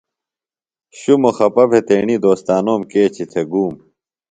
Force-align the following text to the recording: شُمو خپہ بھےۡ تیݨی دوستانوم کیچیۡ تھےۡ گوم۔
شُمو 0.97 1.31
خپہ 1.37 1.63
بھےۡ 1.69 1.85
تیݨی 1.87 2.15
دوستانوم 2.25 2.81
کیچیۡ 2.91 3.29
تھےۡ 3.31 3.47
گوم۔ 3.51 3.73